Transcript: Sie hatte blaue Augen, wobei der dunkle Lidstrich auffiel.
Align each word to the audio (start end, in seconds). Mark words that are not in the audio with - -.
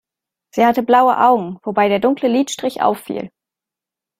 Sie 0.49 0.65
hatte 0.65 0.81
blaue 0.81 1.19
Augen, 1.19 1.59
wobei 1.61 1.87
der 1.87 1.99
dunkle 1.99 2.27
Lidstrich 2.27 2.81
auffiel. 2.81 3.29